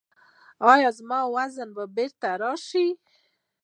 [0.71, 2.87] ایا زما وزن به بیرته راشي؟